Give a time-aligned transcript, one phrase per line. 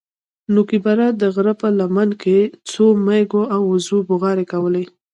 [0.53, 4.85] نوكي بره د غره په لمن کښې څو مېږو او وزو بوغارې کولې.